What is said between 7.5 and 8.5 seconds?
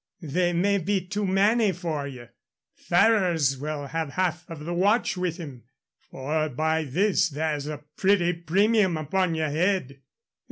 a pretty